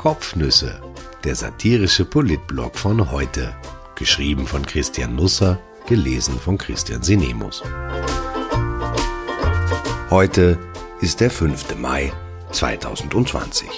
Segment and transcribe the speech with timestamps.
[0.00, 0.80] Kopfnüsse,
[1.24, 3.54] der satirische Politblog von heute.
[3.96, 7.62] Geschrieben von Christian Nusser, gelesen von Christian Sinemus.
[10.08, 10.58] Heute
[11.02, 11.76] ist der 5.
[11.76, 12.14] Mai
[12.50, 13.68] 2020.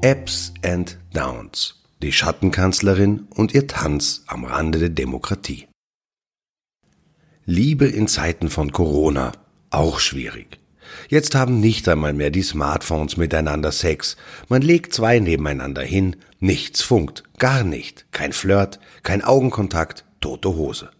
[0.00, 1.82] Apps and Downs.
[2.00, 5.69] Die Schattenkanzlerin und ihr Tanz am Rande der Demokratie.
[7.50, 9.32] Liebe in Zeiten von Corona.
[9.70, 10.60] Auch schwierig.
[11.08, 14.16] Jetzt haben nicht einmal mehr die Smartphones miteinander Sex.
[14.48, 18.06] Man legt zwei nebeneinander hin, nichts funkt, gar nicht.
[18.12, 20.90] Kein Flirt, kein Augenkontakt, tote Hose.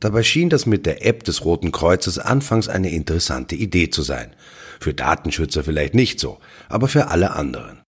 [0.00, 4.34] Dabei schien das mit der App des Roten Kreuzes anfangs eine interessante Idee zu sein.
[4.80, 7.82] Für Datenschützer vielleicht nicht so, aber für alle anderen.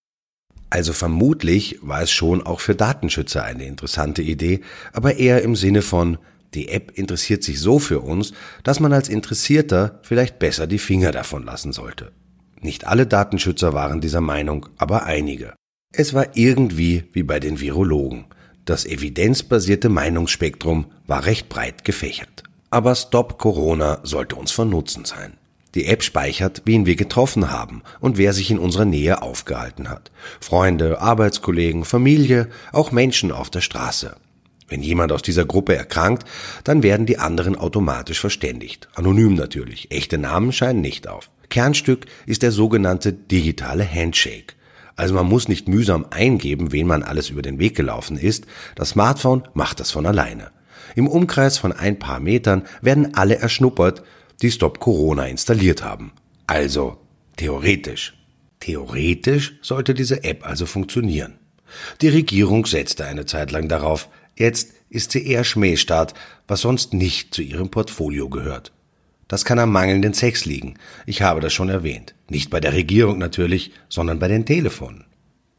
[0.69, 4.61] Also vermutlich war es schon auch für Datenschützer eine interessante Idee,
[4.93, 6.17] aber eher im Sinne von,
[6.53, 11.11] die App interessiert sich so für uns, dass man als Interessierter vielleicht besser die Finger
[11.11, 12.11] davon lassen sollte.
[12.59, 15.53] Nicht alle Datenschützer waren dieser Meinung, aber einige.
[15.93, 18.25] Es war irgendwie wie bei den Virologen.
[18.65, 22.43] Das evidenzbasierte Meinungsspektrum war recht breit gefächert.
[22.69, 25.33] Aber Stop Corona sollte uns von Nutzen sein.
[25.73, 30.11] Die App speichert, wen wir getroffen haben und wer sich in unserer Nähe aufgehalten hat.
[30.39, 34.15] Freunde, Arbeitskollegen, Familie, auch Menschen auf der Straße.
[34.71, 36.23] Wenn jemand aus dieser Gruppe erkrankt,
[36.63, 38.87] dann werden die anderen automatisch verständigt.
[38.95, 39.91] Anonym natürlich.
[39.91, 41.29] Echte Namen scheinen nicht auf.
[41.49, 44.55] Kernstück ist der sogenannte digitale Handshake.
[44.95, 48.45] Also man muss nicht mühsam eingeben, wen man alles über den Weg gelaufen ist.
[48.75, 50.51] Das Smartphone macht das von alleine.
[50.95, 54.03] Im Umkreis von ein paar Metern werden alle erschnuppert,
[54.41, 56.13] die Stop Corona installiert haben.
[56.47, 56.97] Also
[57.35, 58.13] theoretisch.
[58.61, 61.39] Theoretisch sollte diese App also funktionieren.
[62.01, 64.09] Die Regierung setzte eine Zeit lang darauf.
[64.41, 66.15] Jetzt ist sie eher Schmähstart,
[66.47, 68.71] was sonst nicht zu ihrem Portfolio gehört.
[69.27, 70.73] Das kann am mangelnden Sex liegen.
[71.05, 72.15] Ich habe das schon erwähnt.
[72.27, 75.03] Nicht bei der Regierung natürlich, sondern bei den Telefonen.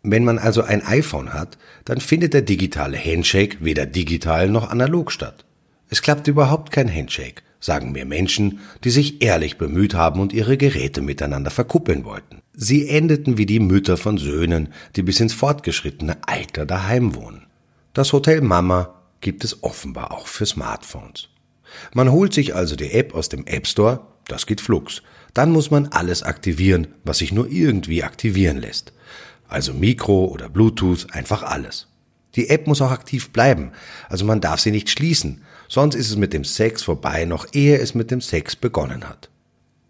[0.02, 5.12] Wenn man also ein iPhone hat, dann findet der digitale Handshake weder digital noch analog
[5.12, 5.44] statt.
[5.88, 10.56] Es klappt überhaupt kein Handshake sagen mir Menschen, die sich ehrlich bemüht haben und ihre
[10.56, 12.42] Geräte miteinander verkuppeln wollten.
[12.54, 17.46] Sie endeten wie die Mütter von Söhnen, die bis ins fortgeschrittene Alter daheim wohnen.
[17.94, 21.28] Das Hotel Mama gibt es offenbar auch für Smartphones.
[21.92, 25.02] Man holt sich also die App aus dem App Store, das geht flugs.
[25.34, 28.94] Dann muss man alles aktivieren, was sich nur irgendwie aktivieren lässt.
[29.46, 31.88] Also Mikro oder Bluetooth, einfach alles.
[32.34, 33.72] Die App muss auch aktiv bleiben,
[34.08, 37.76] also man darf sie nicht schließen, sonst ist es mit dem Sex vorbei, noch ehe
[37.76, 39.28] es mit dem Sex begonnen hat.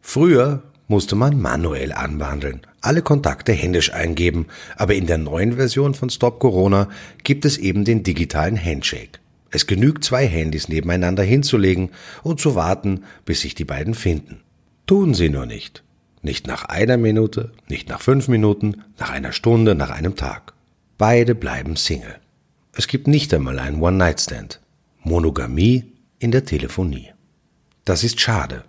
[0.00, 6.10] Früher musste man manuell anwandeln, alle Kontakte händisch eingeben, aber in der neuen Version von
[6.10, 6.88] Stop Corona
[7.22, 9.20] gibt es eben den digitalen Handshake.
[9.50, 11.90] Es genügt zwei Handys nebeneinander hinzulegen
[12.22, 14.40] und zu warten, bis sich die beiden finden.
[14.86, 15.84] Tun sie nur nicht.
[16.22, 20.54] Nicht nach einer Minute, nicht nach fünf Minuten, nach einer Stunde, nach einem Tag.
[20.96, 22.16] Beide bleiben Single.
[22.74, 24.60] Es gibt nicht einmal einen One-Night-Stand.
[25.02, 25.84] Monogamie
[26.18, 27.10] in der Telefonie.
[27.84, 28.64] Das ist schade,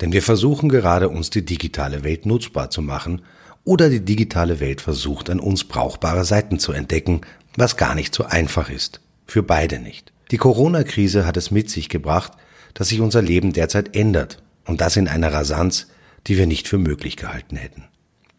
[0.00, 3.22] denn wir versuchen gerade uns die digitale Welt nutzbar zu machen
[3.64, 7.20] oder die digitale Welt versucht an uns brauchbare Seiten zu entdecken,
[7.56, 9.00] was gar nicht so einfach ist.
[9.26, 10.12] Für beide nicht.
[10.30, 12.32] Die Corona-Krise hat es mit sich gebracht,
[12.74, 15.88] dass sich unser Leben derzeit ändert und das in einer Rasanz,
[16.26, 17.84] die wir nicht für möglich gehalten hätten.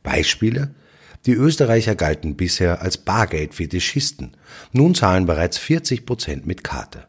[0.02, 0.74] Beispiele?
[1.26, 4.36] Die Österreicher galten bisher als Bargeldfetischisten.
[4.74, 7.08] Nun zahlen bereits 40 Prozent mit Karte.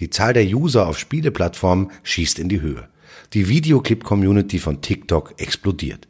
[0.00, 2.88] Die Zahl der User auf Spieleplattformen schießt in die Höhe.
[3.34, 6.08] Die Videoclip-Community von TikTok explodiert.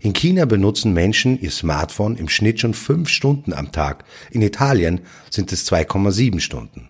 [0.00, 4.04] In China benutzen Menschen ihr Smartphone im Schnitt schon fünf Stunden am Tag.
[4.30, 6.88] In Italien sind es 2,7 Stunden.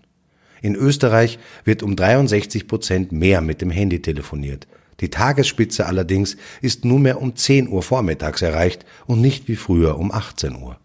[0.61, 4.67] In Österreich wird um 63 Prozent mehr mit dem Handy telefoniert.
[4.99, 10.11] Die Tagesspitze allerdings ist nunmehr um 10 Uhr vormittags erreicht und nicht wie früher um
[10.11, 10.77] 18 Uhr.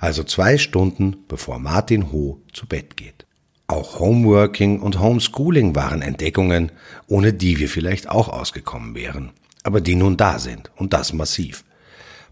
[0.00, 3.26] Also zwei Stunden bevor Martin Ho zu Bett geht.
[3.66, 6.72] Auch Homeworking und Homeschooling waren Entdeckungen,
[7.06, 9.32] ohne die wir vielleicht auch ausgekommen wären,
[9.62, 11.64] aber die nun da sind und das massiv.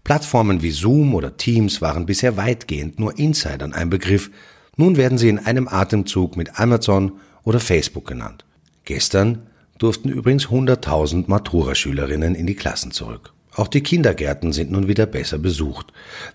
[0.07, 4.31] Plattformen wie Zoom oder Teams waren bisher weitgehend nur Insidern ein Begriff,
[4.77, 8.45] nun werden sie in einem Atemzug mit Amazon oder Facebook genannt.
[8.85, 13.33] Gestern durften übrigens 100.000 Matura-Schülerinnen in die Klassen zurück.
[13.53, 15.87] Auch die Kindergärten sind nun wieder besser besucht.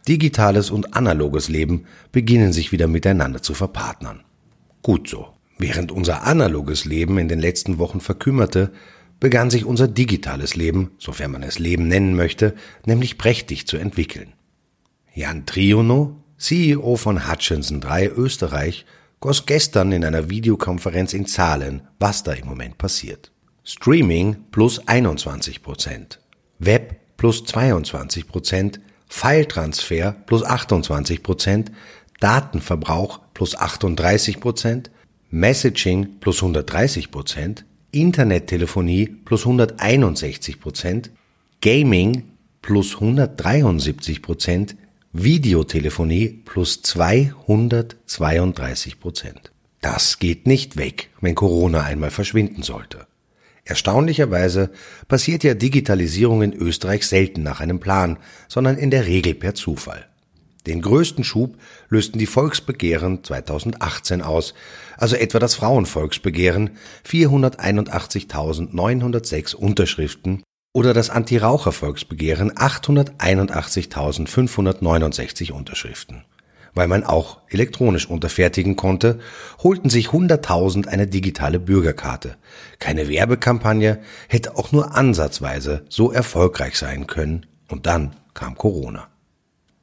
[0.07, 4.21] Digitales und analoges Leben beginnen sich wieder miteinander zu verpartnern.
[4.83, 5.29] Gut so.
[5.57, 8.71] Während unser analoges Leben in den letzten Wochen verkümmerte,
[9.23, 14.33] begann sich unser digitales Leben, sofern man es Leben nennen möchte, nämlich prächtig zu entwickeln.
[15.15, 18.85] Jan Triono, CEO von Hutchinson 3 Österreich,
[19.21, 23.31] goss gestern in einer Videokonferenz in Zahlen, was da im Moment passiert.
[23.63, 26.19] Streaming plus 21 Prozent,
[26.59, 31.71] Web plus 22 Prozent, Filetransfer plus 28 Prozent,
[32.19, 34.91] Datenverbrauch plus 38 Prozent,
[35.31, 41.13] Messaging plus 130 Prozent, Internettelefonie plus 161 Prozent,
[41.61, 42.25] Gaming
[42.63, 44.75] plus 173 Prozent,
[45.13, 49.53] Videotelefonie plus 232 Prozent.
[49.83, 53.07] Das geht nicht weg, wenn Corona einmal verschwinden sollte.
[53.65, 54.71] Erstaunlicherweise
[55.07, 58.19] passiert ja Digitalisierung in Österreich selten nach einem Plan,
[58.49, 60.07] sondern in der Regel per Zufall.
[60.67, 64.55] Den größten Schub lösten die Volksbegehren 2018 aus,
[64.97, 66.71] also etwa das Frauenvolksbegehren
[67.07, 76.25] 481.906 Unterschriften oder das Anti-Raucher-Volksbegehren 881.569 Unterschriften.
[76.75, 79.19] Weil man auch elektronisch unterfertigen konnte,
[79.63, 82.39] holten sich 100.000 eine digitale Bürgerkarte.
[82.79, 87.45] Keine Werbekampagne hätte auch nur ansatzweise so erfolgreich sein können.
[87.69, 89.12] Und dann kam Corona.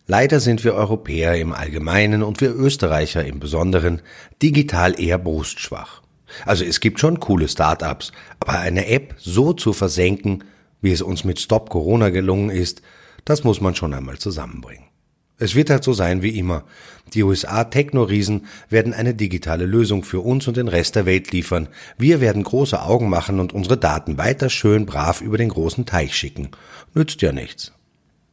[0.09, 4.01] Leider sind wir Europäer im Allgemeinen und wir Österreicher im Besonderen
[4.41, 6.01] digital eher brustschwach.
[6.47, 10.45] Also es gibt schon coole Startups, aber eine App so zu versenken,
[10.81, 12.81] wie es uns mit Stop Corona gelungen ist,
[13.23, 14.85] das muss man schon einmal zusammenbringen.
[15.37, 16.63] Es wird halt so sein wie immer.
[17.13, 21.67] Die USA-Techno-Riesen werden eine digitale Lösung für uns und den Rest der Welt liefern.
[21.99, 26.15] Wir werden große Augen machen und unsere Daten weiter schön brav über den großen Teich
[26.15, 26.49] schicken.
[26.95, 27.73] Nützt ja nichts.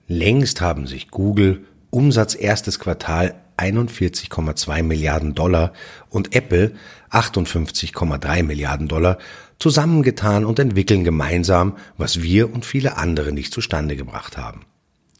[0.08, 5.72] Längst haben sich Google Umsatz erstes Quartal 41,2 Milliarden Dollar
[6.10, 6.72] und Apple
[7.10, 9.18] 58,3 Milliarden Dollar
[9.58, 14.60] zusammengetan und entwickeln gemeinsam, was wir und viele andere nicht zustande gebracht haben.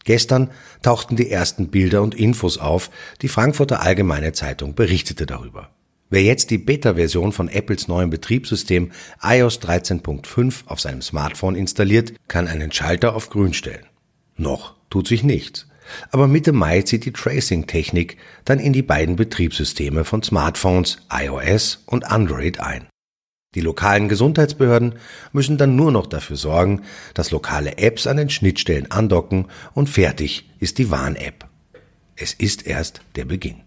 [0.05, 0.51] Gestern
[0.83, 2.91] tauchten die ersten Bilder und Infos auf,
[3.23, 5.71] die Frankfurter Allgemeine Zeitung berichtete darüber.
[6.11, 12.47] Wer jetzt die Beta-Version von Apples neuem Betriebssystem iOS 13.5 auf seinem Smartphone installiert, kann
[12.47, 13.87] einen Schalter auf grün stellen.
[14.37, 15.67] Noch tut sich nichts.
[16.11, 22.11] Aber Mitte Mai zieht die Tracing-Technik dann in die beiden Betriebssysteme von Smartphones iOS und
[22.11, 22.89] Android ein.
[23.55, 24.97] Die lokalen Gesundheitsbehörden
[25.33, 26.83] müssen dann nur noch dafür sorgen,
[27.15, 31.47] dass lokale Apps an den Schnittstellen andocken und fertig ist die Warn-App.
[32.17, 33.63] Es ist erst der Beginn.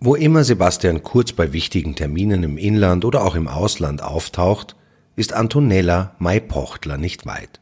[0.00, 4.76] Wo immer Sebastian Kurz bei wichtigen Terminen im Inland oder auch im Ausland auftaucht,
[5.16, 7.60] ist Antonella Mai Pochtler nicht weit.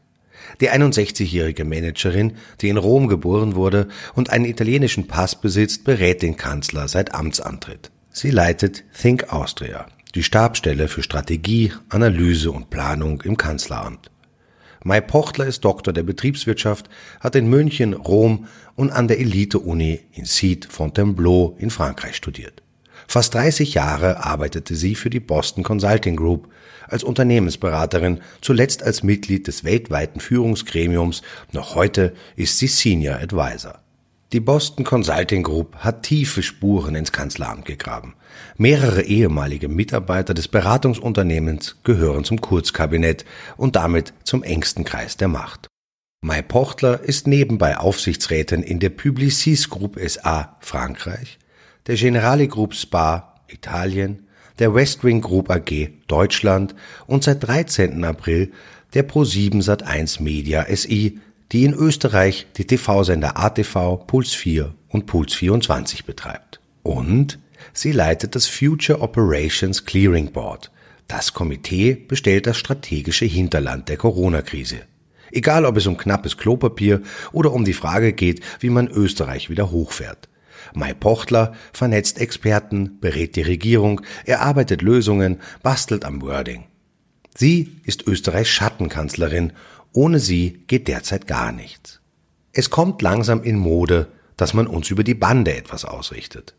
[0.61, 6.37] Die 61-jährige Managerin, die in Rom geboren wurde und einen italienischen Pass besitzt, berät den
[6.37, 7.91] Kanzler seit Amtsantritt.
[8.09, 14.09] Sie leitet Think Austria, die Stabstelle für Strategie, Analyse und Planung im Kanzleramt.
[14.83, 16.89] Mai Pochtler ist Doktor der Betriebswirtschaft,
[17.21, 22.62] hat in München, Rom und an der Elite-Uni in Cid Fontainebleau in Frankreich studiert.
[23.13, 26.49] Fast 30 Jahre arbeitete sie für die Boston Consulting Group
[26.87, 31.21] als Unternehmensberaterin, zuletzt als Mitglied des weltweiten Führungsgremiums,
[31.51, 33.77] noch heute ist sie Senior Advisor.
[34.31, 38.15] Die Boston Consulting Group hat tiefe Spuren ins Kanzleramt gegraben.
[38.57, 43.25] Mehrere ehemalige Mitarbeiter des Beratungsunternehmens gehören zum Kurzkabinett
[43.57, 45.67] und damit zum engsten Kreis der Macht.
[46.21, 51.37] Mai Pochtler ist nebenbei Aufsichtsrätin in der Publicis Group SA Frankreich,
[51.87, 54.27] der Generali Group Spa Italien,
[54.59, 56.75] der Westwing Group AG Deutschland
[57.07, 58.03] und seit 13.
[58.03, 58.51] April
[58.93, 61.19] der Pro7 Sat1 Media SI
[61.53, 66.59] die in Österreich die TV-Sender ATV, Puls 4 und Puls 24 betreibt.
[66.81, 67.39] Und
[67.73, 70.71] sie leitet das Future Operations Clearing Board.
[71.07, 74.81] Das Komitee bestellt das strategische Hinterland der Corona-Krise.
[75.31, 79.69] Egal ob es um knappes Klopapier oder um die Frage geht, wie man Österreich wieder
[79.69, 80.29] hochfährt.
[80.73, 86.65] Mai Pochtler vernetzt Experten, berät die Regierung, erarbeitet Lösungen, bastelt am Wording.
[87.35, 89.53] Sie ist Österreichs Schattenkanzlerin
[89.93, 92.01] ohne sie geht derzeit gar nichts.
[92.51, 96.55] Es kommt langsam in Mode, dass man uns über die Bande etwas ausrichtet.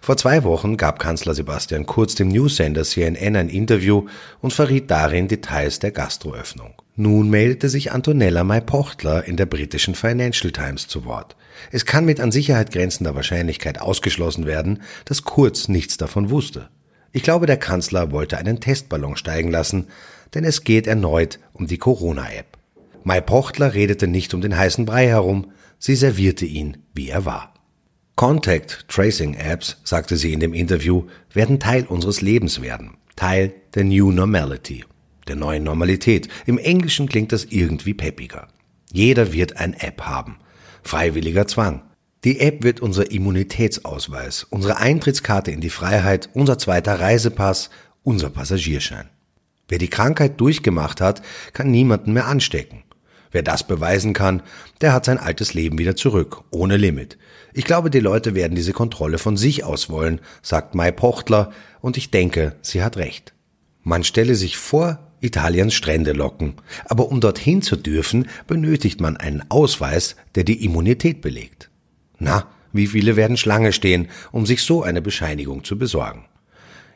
[0.00, 4.06] Vor zwei Wochen gab Kanzler Sebastian Kurz dem Newsender CNN ein Interview
[4.40, 6.74] und verriet darin Details der Gastroöffnung.
[7.00, 11.36] Nun meldete sich Antonella May-Pochtler in der britischen Financial Times zu Wort.
[11.70, 16.70] Es kann mit an Sicherheit grenzender Wahrscheinlichkeit ausgeschlossen werden, dass Kurz nichts davon wusste.
[17.12, 19.86] Ich glaube, der Kanzler wollte einen Testballon steigen lassen,
[20.34, 22.58] denn es geht erneut um die Corona-App.
[23.04, 27.54] Mai Pochtler redete nicht um den heißen Brei herum, sie servierte ihn, wie er war.
[28.16, 33.84] Contact Tracing Apps, sagte sie in dem Interview, werden Teil unseres Lebens werden, Teil der
[33.84, 34.84] New Normality,
[35.28, 36.28] der neuen Normalität.
[36.46, 38.48] Im Englischen klingt das irgendwie peppiger.
[38.92, 40.38] Jeder wird ein App haben.
[40.82, 41.82] Freiwilliger Zwang.
[42.24, 47.70] Die App wird unser Immunitätsausweis, unsere Eintrittskarte in die Freiheit, unser zweiter Reisepass,
[48.02, 49.08] unser Passagierschein.
[49.68, 52.82] Wer die Krankheit durchgemacht hat, kann niemanden mehr anstecken.
[53.30, 54.42] Wer das beweisen kann,
[54.80, 57.18] der hat sein altes Leben wieder zurück, ohne Limit.
[57.52, 61.96] Ich glaube, die Leute werden diese Kontrolle von sich aus wollen, sagt Mai Pochtler, und
[61.96, 63.34] ich denke, sie hat recht.
[63.82, 69.42] Man stelle sich vor, Italiens Strände locken, aber um dorthin zu dürfen, benötigt man einen
[69.50, 71.70] Ausweis, der die Immunität belegt.
[72.18, 76.26] Na, wie viele werden Schlange stehen, um sich so eine Bescheinigung zu besorgen?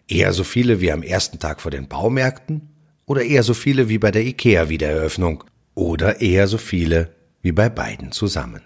[0.08, 2.68] Eher so viele wie am ersten Tag vor den Baumärkten?
[3.06, 5.44] Oder eher so viele wie bei der IKEA-Wiedereröffnung?
[5.74, 8.62] Oder eher so viele wie bei beiden zusammen?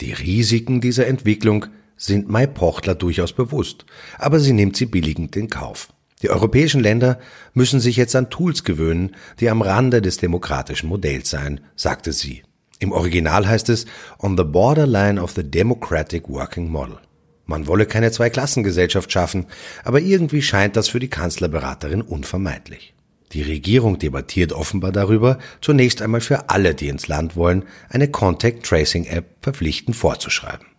[0.00, 3.84] Die Risiken dieser Entwicklung sind Mai Pochtler durchaus bewusst,
[4.18, 5.92] aber sie nimmt sie billigend in Kauf.
[6.22, 7.18] Die europäischen Länder
[7.54, 12.42] müssen sich jetzt an Tools gewöhnen, die am Rande des demokratischen Modells seien, sagte sie.
[12.78, 13.86] Im Original heißt es
[14.18, 16.98] on the borderline of the democratic working model.
[17.46, 19.46] Man wolle keine Zweiklassengesellschaft schaffen,
[19.82, 22.94] aber irgendwie scheint das für die Kanzlerberaterin unvermeidlich.
[23.32, 28.64] Die Regierung debattiert offenbar darüber, zunächst einmal für alle, die ins Land wollen, eine Contact
[28.64, 30.69] Tracing App verpflichtend vorzuschreiben.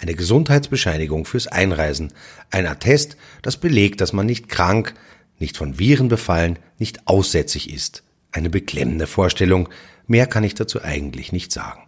[0.00, 2.14] Eine Gesundheitsbescheinigung fürs Einreisen,
[2.50, 4.94] ein Attest, das belegt, dass man nicht krank,
[5.38, 8.02] nicht von Viren befallen, nicht aussätzig ist.
[8.32, 9.68] Eine beklemmende Vorstellung,
[10.06, 11.82] mehr kann ich dazu eigentlich nicht sagen.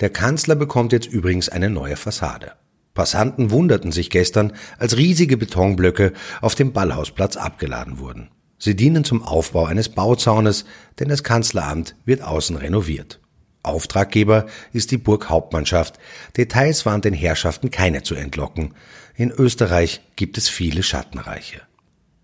[0.00, 2.52] Der Kanzler bekommt jetzt übrigens eine neue Fassade.
[2.92, 6.12] Passanten wunderten sich gestern, als riesige Betonblöcke
[6.42, 8.28] auf dem Ballhausplatz abgeladen wurden.
[8.58, 10.66] Sie dienen zum Aufbau eines Bauzaunes,
[10.98, 13.20] denn das Kanzleramt wird außen renoviert.
[13.64, 15.98] Auftraggeber ist die Burg Hauptmannschaft.
[16.36, 18.74] Details waren den Herrschaften keine zu entlocken.
[19.16, 21.62] In Österreich gibt es viele Schattenreiche.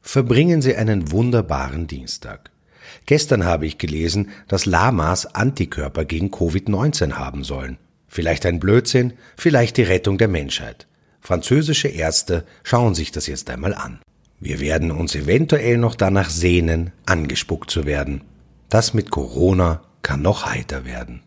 [0.02, 2.50] Verbringen Sie einen wunderbaren Dienstag.
[3.06, 7.78] Gestern habe ich gelesen, dass Lamas Antikörper gegen Covid-19 haben sollen.
[8.09, 10.87] Vielleicht ein Blödsinn, vielleicht die Rettung der Menschheit.
[11.20, 14.00] Französische Ärzte schauen sich das jetzt einmal an.
[14.40, 18.25] Wir werden uns eventuell noch danach sehnen, angespuckt zu werden.
[18.68, 21.23] Das mit Corona kann noch heiter werden.